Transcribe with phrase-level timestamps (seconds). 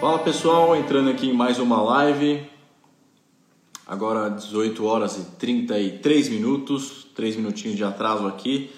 [0.00, 2.48] Fala pessoal, entrando aqui em mais uma live.
[3.86, 8.70] Agora 18 horas e 33 minutos, 3 minutinhos de atraso aqui.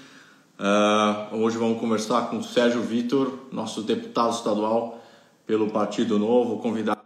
[0.58, 5.00] Uh, hoje vamos conversar com o Sérgio Vitor, nosso deputado estadual
[5.46, 7.02] pelo Partido Novo, convidado.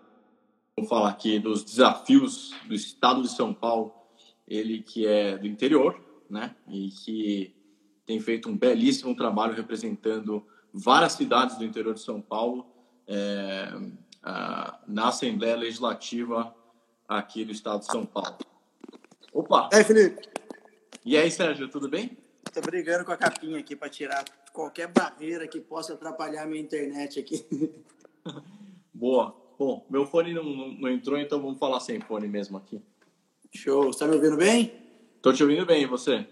[0.78, 3.92] Vamos falar aqui dos desafios do estado de São Paulo,
[4.48, 7.54] ele que é do interior, né, e que
[8.06, 10.42] tem feito um belíssimo trabalho representando
[10.72, 12.64] várias cidades do interior de São Paulo.
[13.06, 13.72] É,
[14.22, 16.54] na Assembleia Legislativa
[17.08, 18.38] aqui do Estado de São Paulo.
[19.32, 19.68] Opa!
[19.72, 20.28] E aí, Felipe?
[21.04, 22.16] E aí, Sérgio, tudo bem?
[22.52, 26.62] Tô brigando com a capinha aqui para tirar qualquer barreira que possa atrapalhar a minha
[26.62, 27.46] internet aqui.
[28.92, 29.36] Boa.
[29.58, 32.80] Bom, meu fone não, não, não, entrou, então vamos falar sem fone mesmo aqui.
[33.54, 33.92] Show.
[33.92, 34.72] Você tá me ouvindo bem?
[35.22, 36.26] Tô te ouvindo bem, e você?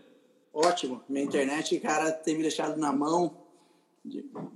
[0.53, 1.03] Ótimo.
[1.09, 3.45] Minha internet, cara, tem me deixado na mão.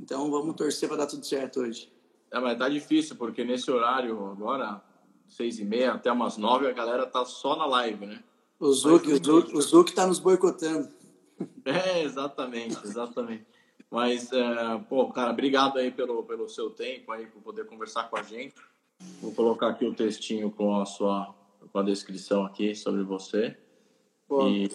[0.01, 1.91] Então vamos torcer para dar tudo certo hoje.
[2.31, 4.83] É, mas tá difícil, porque nesse horário agora,
[5.27, 8.23] seis e meia até umas nove, a galera tá só na live, né?
[8.61, 10.89] O Zuc, o Zuc, o Zuc tá nos boicotando.
[11.65, 13.47] É, exatamente, exatamente.
[13.89, 18.17] Mas, é, pô, cara, obrigado aí pelo, pelo seu tempo aí, por poder conversar com
[18.17, 18.57] a gente.
[19.23, 21.33] Vou colocar aqui o textinho com a sua
[21.73, 23.57] com a descrição aqui sobre você.
[24.27, 24.49] Pô.
[24.49, 24.69] E,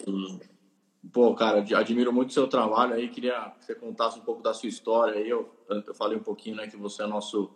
[1.12, 3.10] pô, cara, admiro muito o seu trabalho aí.
[3.10, 5.30] Queria que você contasse um pouco da sua história aí.
[5.30, 7.52] Eu, eu falei um pouquinho, né, que você é nosso,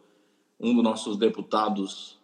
[0.60, 2.20] um dos nossos deputados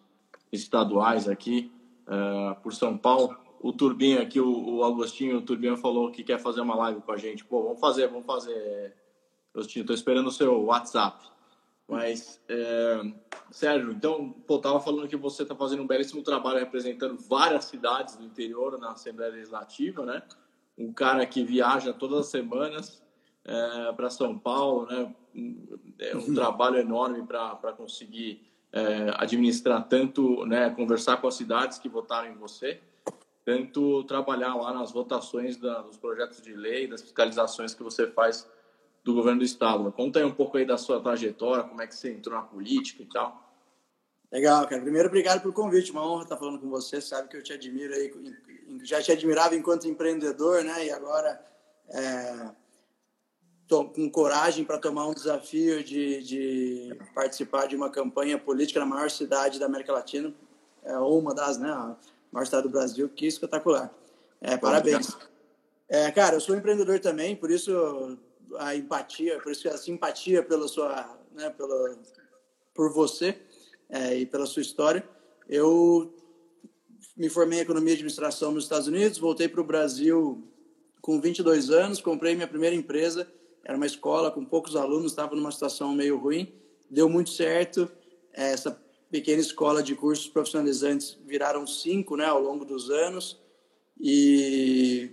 [0.52, 1.72] estaduais aqui
[2.08, 3.38] uh, por São Paulo.
[3.60, 7.12] O Turbinho aqui, o, o Agostinho, o Turbinho falou que quer fazer uma live com
[7.12, 7.46] a gente.
[7.46, 8.94] Pô, vamos fazer, vamos fazer.
[9.54, 11.32] Agostinho, tô esperando o seu WhatsApp.
[11.88, 13.14] Mas, é,
[13.52, 18.16] Sérgio, então, pô, tava falando que você está fazendo um belíssimo trabalho representando várias cidades
[18.16, 20.24] do interior na Assembleia Legislativa, né?
[20.78, 23.04] Um cara que viaja todas as semanas
[23.46, 25.14] é, para São Paulo, né?
[26.00, 26.34] É um uhum.
[26.34, 30.70] trabalho enorme para conseguir é, administrar tanto, né?
[30.70, 32.80] Conversar com as cidades que votaram em você,
[33.46, 38.50] tanto trabalhar lá nas votações da, dos projetos de lei, das fiscalizações que você faz
[39.04, 39.92] do governo do estado.
[39.92, 43.04] Conta aí um pouco aí da sua trajetória, como é que você entrou na política
[43.04, 43.53] e tal.
[44.34, 44.82] Legal, cara.
[44.82, 45.92] Primeiro, obrigado pelo convite.
[45.92, 47.00] Uma honra estar falando com você.
[47.00, 48.12] Sabe que eu te admiro aí,
[48.82, 50.88] já te admirava enquanto empreendedor, né?
[50.88, 51.40] E agora
[51.88, 52.50] é,
[53.68, 58.88] tô com coragem para tomar um desafio de, de participar de uma campanha política na
[58.88, 60.34] maior cidade da América Latina,
[60.84, 61.70] é uma das, né?
[61.70, 61.96] A
[62.32, 63.08] maior cidade do Brasil.
[63.10, 63.94] Que espetacular.
[64.42, 65.16] É, parabéns.
[65.88, 68.18] É, cara, eu sou empreendedor também, por isso
[68.58, 72.00] a empatia, por isso a simpatia pela sua, né, pela,
[72.74, 73.40] por você
[73.94, 75.08] é, e pela sua história.
[75.48, 76.12] Eu
[77.16, 80.44] me formei em economia e administração nos Estados Unidos, voltei para o Brasil
[81.00, 83.32] com 22 anos, comprei minha primeira empresa,
[83.64, 86.52] era uma escola com poucos alunos, estava numa situação meio ruim,
[86.90, 87.88] deu muito certo.
[88.34, 88.72] Essa
[89.12, 93.40] pequena escola de cursos profissionalizantes viraram cinco, né, ao longo dos anos
[94.00, 95.12] e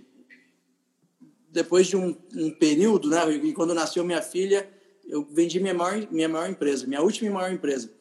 [1.49, 4.67] depois de um, um, período, né, e quando nasceu minha filha,
[5.05, 8.00] eu vendi minha maior, minha maior empresa, minha última e maior empresa.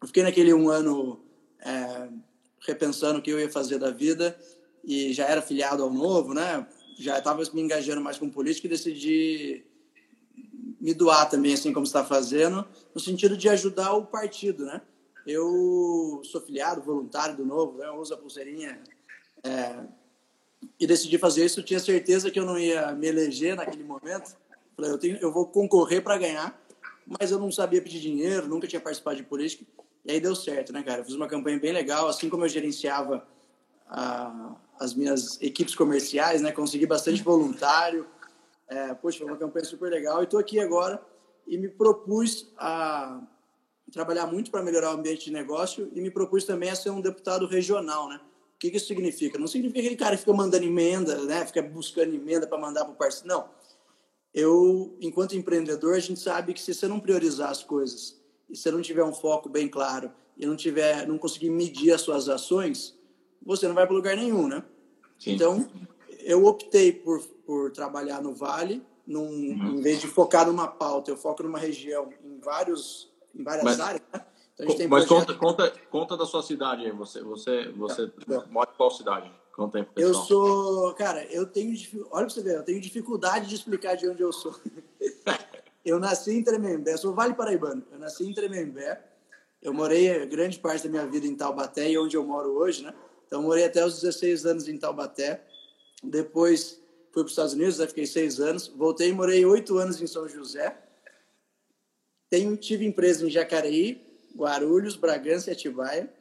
[0.00, 1.20] Eu fiquei naquele um ano
[1.60, 2.08] é,
[2.60, 4.38] repensando o que eu ia fazer da vida
[4.84, 6.66] e já era filiado ao novo, né?
[6.98, 9.64] Já estava me engajando mais com política e decidi
[10.80, 14.80] me doar também, assim como está fazendo, no sentido de ajudar o partido, né?
[15.26, 17.90] Eu sou filiado, voluntário do novo, né?
[17.90, 18.80] uso a pulseirinha
[19.44, 19.84] é,
[20.80, 24.36] e decidi fazer isso, eu tinha certeza que eu não ia me eleger naquele momento.
[24.74, 26.58] Falei, eu, tenho, eu vou concorrer para ganhar,
[27.06, 29.64] mas eu não sabia pedir dinheiro, nunca tinha participado de política.
[30.08, 31.04] E aí deu certo, né, cara?
[31.04, 33.28] Fiz uma campanha bem legal, assim como eu gerenciava
[33.86, 36.50] a, as minhas equipes comerciais, né?
[36.50, 38.06] Consegui bastante voluntário.
[38.66, 40.22] É, poxa, foi uma campanha super legal.
[40.22, 40.98] E estou aqui agora
[41.46, 43.20] e me propus a
[43.92, 47.02] trabalhar muito para melhorar o ambiente de negócio e me propus também a ser um
[47.02, 48.18] deputado regional, né?
[48.54, 49.38] O que, que isso significa?
[49.38, 51.44] Não significa aquele cara que fica mandando emenda, né?
[51.44, 53.28] fica buscando emenda para mandar para o parceiro.
[53.28, 53.50] Não.
[54.32, 58.17] Eu, enquanto empreendedor, a gente sabe que se você não priorizar as coisas
[58.48, 61.92] e se você não tiver um foco bem claro e não tiver, não conseguir medir
[61.92, 62.96] as suas ações,
[63.44, 64.62] você não vai para lugar nenhum, né?
[65.18, 65.32] Sim.
[65.32, 65.68] Então,
[66.20, 69.78] eu optei por, por trabalhar no Vale, num, uhum.
[69.78, 73.80] em vez de focar numa pauta, eu foco numa região, em vários, em várias Mas...
[73.80, 74.02] áreas.
[74.12, 74.24] Né?
[74.60, 76.90] Então, Mas conta, conta, conta da sua cidade aí.
[76.90, 78.42] Você, você, você é.
[78.50, 79.30] mora em qual cidade?
[79.52, 80.92] Conta aí pro Eu sou.
[80.94, 81.76] Cara, eu tenho.
[82.10, 84.54] Olha pra você ver, eu tenho dificuldade de explicar de onde eu sou.
[85.88, 87.84] eu nasci em Tremembé, eu sou Vale Paraibano.
[87.90, 89.02] Eu nasci em Tremembé.
[89.60, 92.94] Eu morei grande parte da minha vida em Taubaté e onde eu moro hoje, né?
[93.26, 95.44] Então, morei até os 16 anos em Taubaté.
[96.02, 96.80] Depois
[97.12, 98.68] fui para os Estados Unidos, fiquei seis anos.
[98.68, 100.76] Voltei e morei oito anos em São José.
[102.30, 104.02] Tenho, tive empresa em Jacareí,
[104.34, 106.12] Guarulhos, Bragança e Atibaia.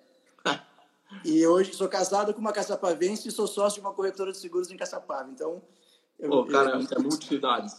[1.24, 4.70] e hoje sou casado com uma caçapavense e sou sócio de uma corretora de seguros
[4.70, 5.30] em Caçapava.
[5.30, 5.62] Então,
[6.20, 7.74] eu, Pô, cara, eu, é multicidades.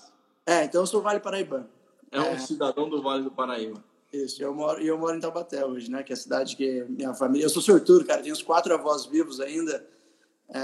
[0.46, 1.68] É, então eu sou Vale Paraibano.
[2.10, 3.82] É um é, cidadão do Vale do Paraíba.
[4.12, 6.02] Isso, eu moro, eu moro em Taubaté hoje, né?
[6.02, 7.44] Que é a cidade que minha família.
[7.44, 8.22] Eu sou sortudo, cara.
[8.22, 9.86] Tenho uns quatro avós vivos ainda.
[10.48, 10.60] É,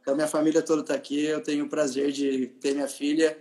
[0.00, 1.24] então minha família toda está aqui.
[1.24, 3.36] Eu tenho o prazer de ter minha filha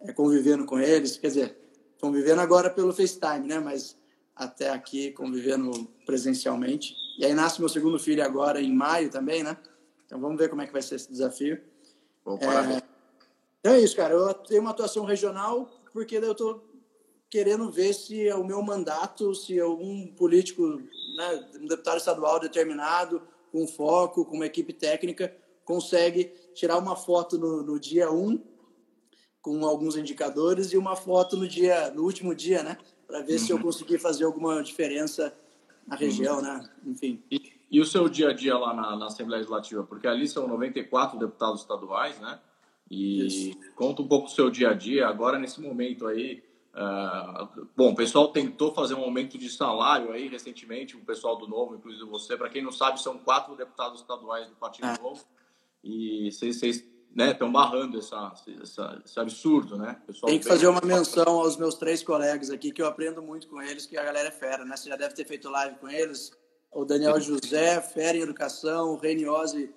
[0.00, 1.16] é, convivendo com eles.
[1.16, 1.58] Quer dizer,
[1.98, 3.58] convivendo agora pelo FaceTime, né?
[3.58, 3.96] Mas
[4.36, 6.94] até aqui convivendo presencialmente.
[7.18, 9.56] E aí nasce meu segundo filho agora em maio também, né?
[10.04, 11.58] Então vamos ver como é que vai ser esse desafio.
[12.22, 12.82] Bom, é,
[13.60, 14.12] então é isso, cara.
[14.12, 16.73] Eu tenho uma atuação regional porque eu estou
[17.34, 20.80] querendo ver se é o meu mandato, se algum político,
[21.16, 23.20] né, um deputado estadual determinado,
[23.50, 28.40] com foco, com uma equipe técnica, consegue tirar uma foto no, no dia 1 um,
[29.42, 33.38] com alguns indicadores e uma foto no dia no último dia, né, para ver uhum.
[33.40, 33.62] se eu uhum.
[33.64, 35.36] conseguir fazer alguma diferença
[35.88, 36.42] na região, uhum.
[36.42, 36.70] né?
[36.86, 37.20] Enfim.
[37.28, 39.82] E, e, o seu dia a dia lá na, na, Assembleia Legislativa?
[39.82, 42.38] Porque ali são 94 deputados estaduais, né?
[42.88, 43.58] E Isso.
[43.74, 47.94] conta um pouco o seu dia a dia agora nesse momento aí Uh, bom, o
[47.94, 52.36] pessoal tentou fazer um aumento de salário aí recentemente, o pessoal do Novo, inclusive você.
[52.36, 54.98] Para quem não sabe, são quatro deputados estaduais do Partido é.
[55.00, 55.24] Novo
[55.84, 60.00] e vocês estão né, barrando essa, essa, esse absurdo, né?
[60.06, 63.46] Pessoal Tem que fazer uma menção aos meus três colegas aqui, que eu aprendo muito
[63.46, 64.76] com eles, que a galera é fera, né?
[64.76, 66.32] Você já deve ter feito live com eles.
[66.72, 69.72] O Daniel José, fera em educação, o Reniose,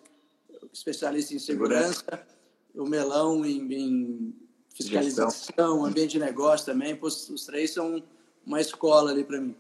[0.74, 2.26] especialista em segurança,
[2.74, 4.47] o Melão em, em
[4.78, 6.98] fiscalização, ambiente de negócio também.
[7.02, 8.02] Os três são
[8.46, 9.56] uma escola ali para mim.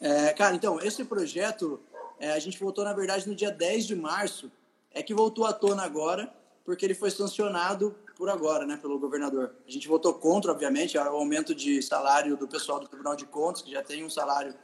[0.00, 1.80] É, cara, então, esse projeto,
[2.18, 4.50] é, a gente voltou, na verdade, no dia 10 de março,
[4.90, 6.32] é que voltou à tona agora,
[6.64, 9.54] porque ele foi sancionado por agora, né, pelo governador.
[9.66, 13.62] A gente votou contra, obviamente, o aumento de salário do pessoal do Tribunal de Contas,
[13.62, 14.54] que já tem um salário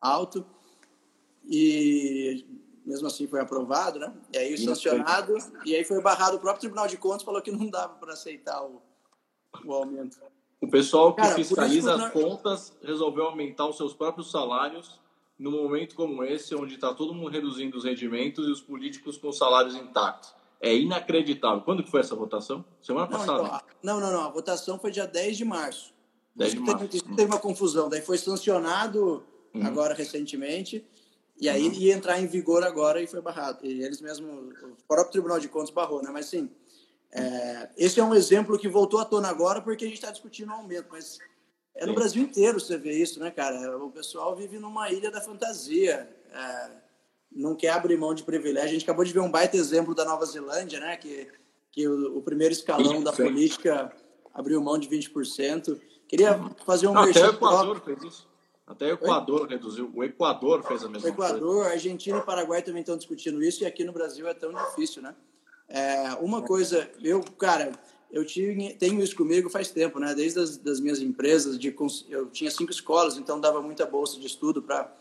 [0.00, 0.44] alto,
[1.44, 2.44] e
[2.84, 4.12] mesmo assim foi aprovado, né?
[4.32, 7.68] E aí sancionado, e aí foi barrado o próprio Tribunal de Contas, falou que não
[7.68, 8.80] dava para aceitar o,
[9.64, 10.18] o aumento.
[10.60, 15.00] O pessoal que Cara, fiscaliza as contas resolveu aumentar os seus próprios salários
[15.38, 19.32] num momento como esse, onde está todo mundo reduzindo os rendimentos e os políticos com
[19.32, 20.32] salários intactos.
[20.60, 21.62] É inacreditável.
[21.62, 22.64] Quando que foi essa votação?
[22.80, 23.42] Semana não, passada.
[23.42, 24.24] Então, não, não, não.
[24.24, 25.92] A votação foi dia 10 de março.
[26.36, 26.86] 10 de março.
[26.86, 27.88] Teve, teve uma confusão.
[27.88, 29.66] Daí foi sancionado uhum.
[29.66, 30.86] agora recentemente.
[31.40, 31.72] E aí uhum.
[31.72, 33.66] ia entrar em vigor agora e foi barrado.
[33.66, 36.10] E eles mesmo, o próprio Tribunal de Contas barrou, né?
[36.12, 36.48] Mas sim,
[37.12, 40.48] é, esse é um exemplo que voltou à tona agora porque a gente está discutindo
[40.48, 41.18] o aumento, mas
[41.74, 41.98] é no Sim.
[41.98, 43.76] Brasil inteiro você vê isso, né, cara?
[43.78, 46.70] O pessoal vive numa ilha da fantasia, é,
[47.30, 48.70] não quer abrir mão de privilégio.
[48.70, 51.28] A gente acabou de ver um baita exemplo da Nova Zelândia, né, que,
[51.70, 53.02] que o, o primeiro escalão 20%.
[53.02, 53.92] da política
[54.32, 55.78] abriu mão de 20%.
[56.08, 56.94] Queria fazer um...
[56.94, 58.32] Não, até o Equador fez isso.
[58.66, 59.48] Até o Equador Oi?
[59.48, 59.90] reduziu.
[59.94, 61.34] O Equador fez a mesma coisa.
[61.34, 61.70] O Equador, coisa.
[61.72, 65.14] Argentina e Paraguai também estão discutindo isso e aqui no Brasil é tão difícil, né?
[65.68, 67.72] É, uma coisa, eu, cara,
[68.10, 70.14] eu tinha, tenho isso comigo faz tempo, né?
[70.14, 71.74] Desde as das minhas empresas, de,
[72.08, 74.92] eu tinha cinco escolas, então dava muita bolsa de estudo para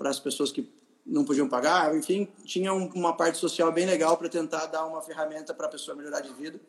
[0.00, 0.68] as pessoas que
[1.06, 1.96] não podiam pagar.
[1.96, 5.70] Enfim, tinha um, uma parte social bem legal para tentar dar uma ferramenta para a
[5.70, 6.60] pessoa melhorar de vida.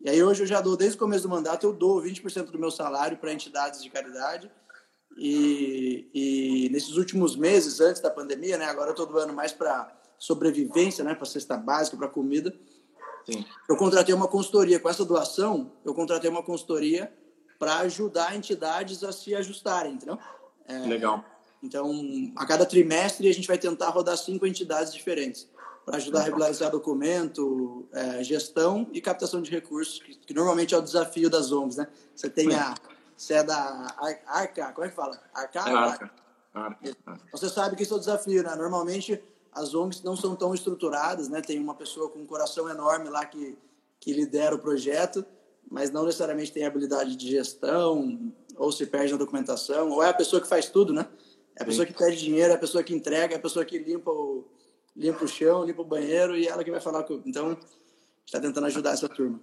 [0.00, 2.58] E aí hoje eu já dou, desde o começo do mandato, eu dou 20% do
[2.58, 4.50] meu salário para entidades de caridade.
[5.16, 8.66] E, e, nesses últimos meses, antes da pandemia, né?
[8.66, 11.14] Agora eu estou doando mais para sobrevivência, né?
[11.14, 12.54] Para cesta básica, para comida.
[13.30, 13.44] Sim.
[13.68, 14.80] Eu contratei uma consultoria.
[14.80, 17.12] Com essa doação, eu contratei uma consultoria
[17.58, 20.18] para ajudar entidades a se ajustarem, entendeu?
[20.66, 21.22] É, Legal.
[21.62, 21.92] Então,
[22.36, 25.48] a cada trimestre, a gente vai tentar rodar cinco entidades diferentes
[25.84, 30.78] para ajudar a regularizar documento, é, gestão e captação de recursos, que, que, normalmente é
[30.78, 31.88] o desafio das ONGs, né?
[32.14, 32.74] Você tem a...
[33.16, 35.20] Você é da Arca, como é que fala?
[35.34, 35.58] Arca?
[35.58, 36.10] É Arca.
[36.54, 37.20] Arca.
[37.32, 38.54] Você sabe que isso é o desafio, né?
[38.54, 39.20] Normalmente,
[39.58, 41.40] as ONGs não são tão estruturadas, né?
[41.40, 43.58] Tem uma pessoa com um coração enorme lá que,
[44.00, 45.24] que lidera o projeto,
[45.70, 50.14] mas não necessariamente tem habilidade de gestão, ou se perde na documentação, ou é a
[50.14, 51.06] pessoa que faz tudo, né?
[51.56, 51.92] É a pessoa Sim.
[51.92, 54.44] que pede dinheiro, é a pessoa que entrega, é a pessoa que limpa o,
[54.96, 57.20] limpa o chão, limpa o banheiro e ela que vai falar com...
[57.26, 57.58] Então,
[58.24, 59.40] está tentando ajudar essa turma.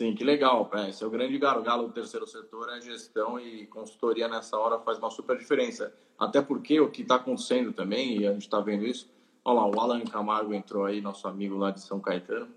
[0.00, 0.70] Sim, que legal.
[0.74, 4.78] É, esse é o grande gargalo do terceiro setor, é gestão e consultoria nessa hora
[4.80, 5.92] faz uma super diferença.
[6.18, 9.10] Até porque o que está acontecendo também, e a gente está vendo isso,
[9.44, 12.48] Olha lá, o Alan Camargo entrou aí, nosso amigo lá de São Caetano.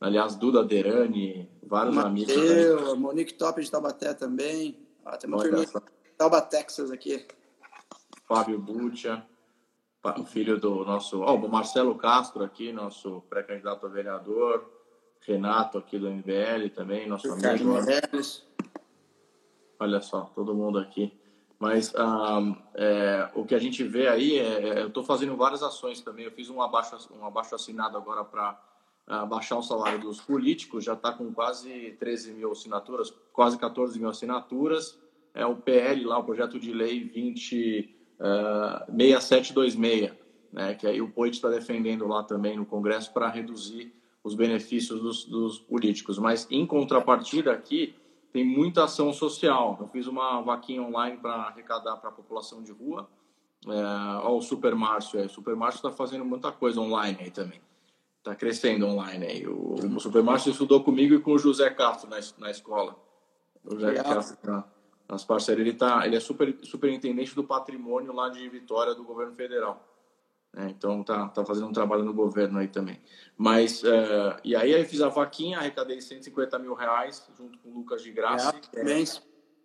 [0.00, 2.36] Aliás, Duda Derani, vários Mateu, amigos.
[2.36, 4.78] Mateu, Monique Top de Taubaté também.
[5.04, 5.66] Ah, tem uma turminha
[6.16, 7.26] Tauba, Texas aqui.
[8.26, 9.24] Fábio Butia,
[10.18, 11.20] o filho do nosso...
[11.20, 14.70] Ó, oh, o Marcelo Castro aqui, nosso pré-candidato a vereador.
[15.26, 17.74] Renato aqui do MBL também, nosso amigo.
[19.80, 21.17] Olha só, todo mundo aqui.
[21.58, 25.62] Mas um, é, o que a gente vê aí é, é eu estou fazendo várias
[25.62, 26.24] ações também.
[26.24, 28.60] Eu fiz um abaixo, um abaixo assinado agora para
[29.08, 33.98] uh, baixar o salário dos políticos, já está com quase 13 mil assinaturas, quase 14
[33.98, 34.98] mil assinaturas.
[35.34, 40.12] É o PL lá, o projeto de lei 20, uh, 6726,
[40.52, 45.00] né, que aí o POIT está defendendo lá também no Congresso para reduzir os benefícios
[45.00, 46.18] dos, dos políticos.
[46.18, 47.94] Mas, em contrapartida, aqui
[48.32, 49.78] tem muita ação social.
[49.80, 53.08] Eu fiz uma vaquinha online para arrecadar para a população de rua.
[53.66, 53.70] É,
[54.22, 57.60] ó, o Super Márcio, o Super Márcio está fazendo muita coisa online aí também.
[58.18, 59.46] Está crescendo online aí.
[59.46, 62.96] O, o Super Márcio estudou comigo e com o José Castro na, na escola.
[63.64, 64.04] O José Legal.
[64.04, 64.64] Castro tá,
[65.08, 65.66] nas parcerias.
[65.66, 69.87] Ele, tá, ele é super, superintendente do patrimônio lá de Vitória do governo federal.
[70.56, 73.00] É, então tá, tá fazendo um trabalho no governo aí também.
[73.36, 77.74] Mas, uh, e aí eu fiz a vaquinha, arrecadei 150 mil reais junto com o
[77.74, 79.04] Lucas de Graça, é, que, é,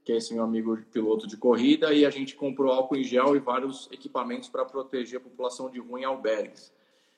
[0.04, 3.36] que é esse meu amigo piloto de corrida, e a gente comprou álcool em gel
[3.36, 6.72] e vários equipamentos para proteger a população de rua em albergues.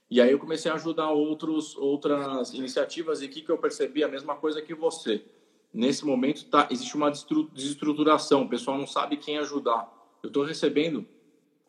[0.09, 4.07] E aí eu comecei a ajudar outros, outras iniciativas e aqui que eu percebi a
[4.07, 5.23] mesma coisa que você.
[5.73, 9.91] Nesse momento tá, existe uma desestruturação, o pessoal não sabe quem ajudar.
[10.21, 11.05] Eu estou recebendo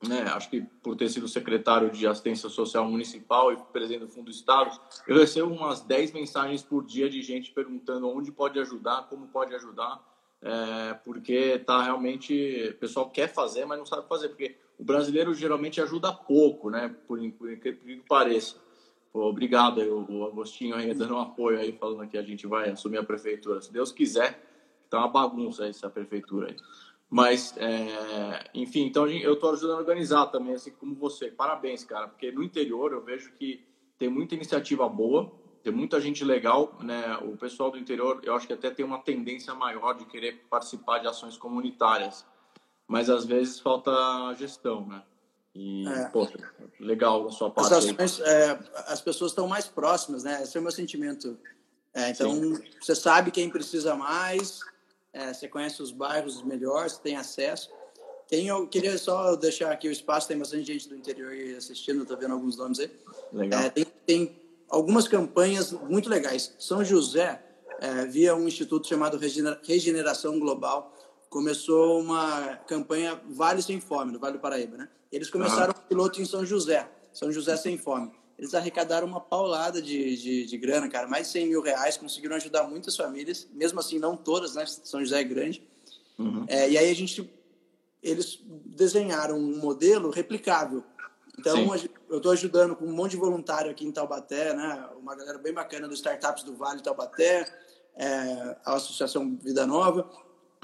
[0.03, 4.27] né, acho que por ter sido secretário de assistência social municipal e presidente do Fundo
[4.27, 9.09] do Estado, eu recebo umas 10 mensagens por dia de gente perguntando onde pode ajudar,
[9.09, 10.05] como pode ajudar,
[10.43, 15.35] é, porque tá realmente, o pessoal quer fazer, mas não sabe fazer, porque o brasileiro
[15.35, 18.57] geralmente ajuda pouco, né, por, por que pareça.
[19.13, 22.69] Pô, obrigado aí, o Agostinho aí dando um apoio aí, falando que a gente vai
[22.69, 23.63] assumir a prefeitura.
[23.63, 24.39] Se Deus quiser,
[24.91, 26.57] tá uma bagunça essa prefeitura aí.
[27.09, 31.31] Mas, é, enfim, então eu estou ajudando a organizar também, assim como você.
[31.31, 33.65] Parabéns, cara, porque no interior eu vejo que
[33.99, 35.33] tem muita iniciativa boa,
[35.63, 37.17] tem muita gente legal, né?
[37.23, 40.99] O pessoal do interior, eu acho que até tem uma tendência maior de querer participar
[40.99, 42.25] de ações comunitárias,
[42.87, 43.91] mas às vezes falta
[44.35, 45.03] gestão, né?
[45.55, 46.05] E, é.
[46.11, 46.39] poxa,
[46.79, 47.73] legal da sua parte.
[47.73, 48.59] As, ações, é,
[48.89, 50.43] as pessoas estão mais próximas, né?
[50.43, 51.39] Esse é o meu sentimento.
[51.95, 52.63] É, então, Sim.
[52.79, 54.61] você sabe quem precisa mais,
[55.17, 57.71] é, você conhece os bairros melhores, tem acesso.
[58.29, 62.19] Tem, eu queria só deixar aqui o espaço, tem bastante gente do interior assistindo, estou
[62.19, 62.91] vendo alguns nomes aí.
[63.33, 63.63] Legal.
[63.63, 64.37] É, tem, tem,
[64.69, 66.55] algumas campanhas muito legais.
[66.59, 67.43] São José,
[67.81, 69.19] é, via um instituto chamado
[69.63, 70.95] Regeneração Global,
[71.31, 74.89] começou uma campanha Vale Sem Fome, no Vale do Paraíba, né?
[75.11, 75.81] Eles começaram ah.
[75.81, 80.47] um piloto em São José, São José Sem Fome eles arrecadaram uma paulada de, de,
[80.47, 84.17] de, grana, cara, mais de 100 mil reais, conseguiram ajudar muitas famílias, mesmo assim não
[84.17, 85.67] todas, né, São José é grande.
[86.19, 86.45] Uhum.
[86.49, 87.31] É, e aí a gente,
[88.03, 90.85] eles desenharam um modelo replicável.
[91.39, 91.89] Então, Sim.
[92.09, 95.53] eu estou ajudando com um monte de voluntário aqui em Taubaté, né, uma galera bem
[95.53, 97.47] bacana dos startups do Vale Taubaté,
[97.97, 100.11] é, a Associação Vida Nova,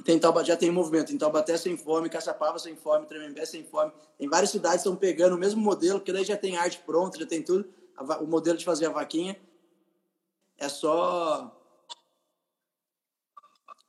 [0.03, 3.93] tem Taubaté, já tem movimento em Taubaté sem fome, Caçapava sem fome, Tremembé sem fome.
[4.19, 7.27] Em várias cidades estão pegando o mesmo modelo, porque daí já tem arte pronta, já
[7.27, 7.69] tem tudo.
[8.21, 9.39] O modelo de fazer a vaquinha
[10.59, 11.59] é só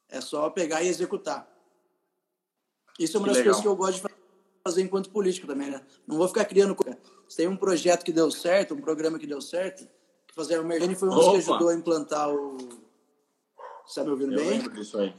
[0.10, 1.50] é só pegar e executar.
[3.00, 3.54] Isso é uma que das legal.
[3.54, 4.14] coisas que eu gosto de
[4.64, 5.84] fazer enquanto político também, né?
[6.06, 6.78] Não vou ficar criando.
[7.28, 9.88] Se tem um projeto que deu certo, um programa que deu certo,
[10.28, 12.58] que fazer o Merlene foi um dos que ajudou a implantar o.
[12.58, 14.50] Você está me ouvindo eu bem?
[14.60, 15.16] Lembro disso aí.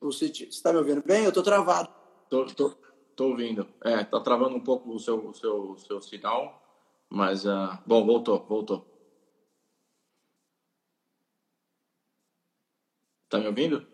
[0.00, 1.24] Você está me ouvindo bem?
[1.24, 1.92] Eu estou travado.
[2.30, 3.68] Estou ouvindo.
[3.84, 6.60] É, está travando um pouco o seu, o seu, seu sinal,
[7.08, 8.86] mas, uh, bom, voltou, voltou.
[13.24, 13.86] Está me ouvindo?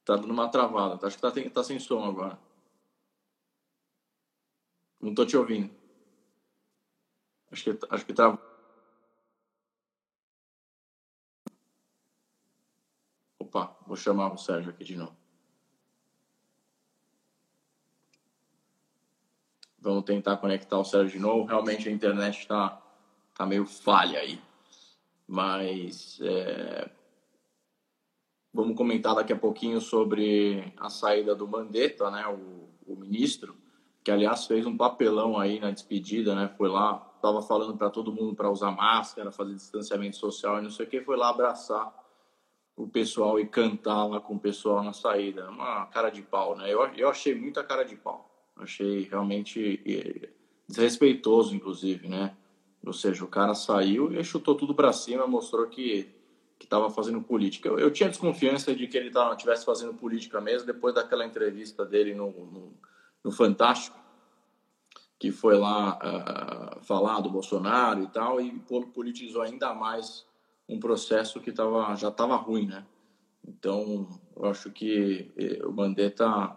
[0.00, 1.06] Está dando uma travada.
[1.06, 2.38] Acho que está tá sem som agora.
[5.00, 5.74] Não estou te ouvindo.
[7.50, 8.53] Acho que, acho que travou.
[13.54, 15.14] Opa, vou chamar o Sérgio aqui de novo.
[19.78, 21.44] Vamos tentar conectar o Sérgio de novo.
[21.44, 22.82] Realmente a internet está
[23.32, 24.40] tá meio falha aí.
[25.28, 26.90] Mas é...
[28.52, 32.26] vamos comentar daqui a pouquinho sobre a saída do Mandetta, né?
[32.26, 33.56] O, o ministro,
[34.02, 36.52] que aliás fez um papelão aí na despedida, né?
[36.58, 40.70] Foi lá, estava falando para todo mundo para usar máscara, fazer distanciamento social e não
[40.70, 42.03] sei o que, foi lá abraçar
[42.76, 45.48] o pessoal e cantar lá com o pessoal na saída.
[45.48, 46.72] Uma cara de pau, né?
[46.72, 48.30] Eu, eu achei muita cara de pau.
[48.56, 50.32] Achei realmente
[50.68, 52.36] desrespeitoso, inclusive, né?
[52.84, 56.14] Ou seja, o cara saiu e chutou tudo para cima, mostrou que
[56.58, 57.68] que estava fazendo política.
[57.68, 62.14] Eu, eu, tinha desconfiança de que ele estivesse fazendo política mesmo, depois daquela entrevista dele
[62.14, 62.72] no, no,
[63.22, 63.98] no Fantástico,
[65.18, 68.50] que foi lá uh, falar do Bolsonaro e tal, e
[68.94, 70.26] politizou ainda mais
[70.68, 72.84] um processo que tava, já estava ruim, né?
[73.46, 76.56] Então, eu acho que eh, o Mandetta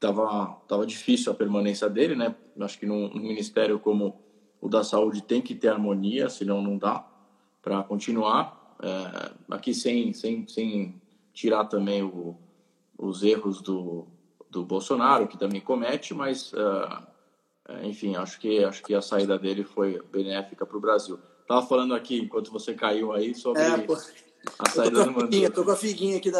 [0.00, 2.34] tava tava difícil a permanência dele, né?
[2.60, 4.20] Acho que num, num ministério como
[4.60, 7.06] o da saúde tem que ter harmonia, senão não dá
[7.62, 8.76] para continuar.
[8.80, 11.00] É, aqui sem, sem, sem
[11.32, 12.36] tirar também o,
[12.96, 14.06] os erros do,
[14.50, 17.06] do Bolsonaro, que também comete, mas uh,
[17.82, 21.18] enfim, acho que acho que a saída dele foi benéfica para o Brasil.
[21.48, 23.66] Tava falando aqui enquanto você caiu aí sobre É,
[24.58, 25.50] a saída do com a figuinha, Mandetta.
[25.54, 26.36] tô com a figuinha aqui da